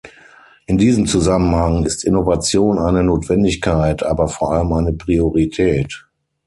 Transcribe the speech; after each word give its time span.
In 0.65 0.79
diesem 0.79 1.05
Zusammenhang 1.05 1.85
ist 1.85 2.05
Innovation 2.05 2.79
eine 2.79 3.03
Notwendigkeit, 3.03 4.01
aber 4.01 4.27
vor 4.29 4.51
allem 4.51 4.73
eine 4.73 4.93
Priorität. 4.93 6.07